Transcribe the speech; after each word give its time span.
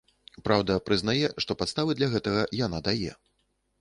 Праўда, 0.47 0.77
прызнае, 0.87 1.27
што 1.45 1.57
падставы 1.59 1.91
для 1.99 2.07
гэтага 2.17 2.41
яна 2.65 2.79
дае. 2.89 3.11